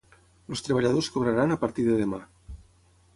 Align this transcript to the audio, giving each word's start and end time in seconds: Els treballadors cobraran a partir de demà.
Els 0.53 0.63
treballadors 0.67 1.09
cobraran 1.17 1.55
a 1.55 1.57
partir 1.65 1.85
de 1.91 1.99
demà. 2.03 2.21